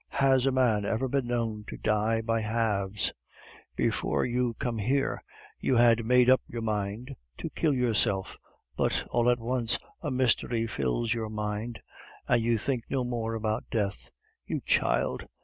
Has 0.17 0.47
a 0.47 0.51
man 0.51 0.83
ever 0.83 1.07
been 1.07 1.27
known 1.27 1.63
to 1.67 1.77
die 1.77 2.21
by 2.21 2.41
halves? 2.41 3.13
Before 3.75 4.25
you 4.25 4.55
came 4.55 4.79
here, 4.79 5.21
you 5.59 5.75
had 5.75 6.07
made 6.07 6.27
up 6.27 6.41
your 6.47 6.63
mind 6.63 7.15
to 7.37 7.51
kill 7.51 7.75
yourself, 7.75 8.35
but 8.75 9.05
all 9.11 9.29
at 9.29 9.37
once 9.37 9.77
a 10.01 10.09
mystery 10.09 10.65
fills 10.65 11.13
your 11.13 11.29
mind, 11.29 11.81
and 12.27 12.41
you 12.41 12.57
think 12.57 12.85
no 12.89 13.03
more 13.03 13.35
about 13.35 13.69
death. 13.69 14.09
You 14.43 14.61
child! 14.65 15.27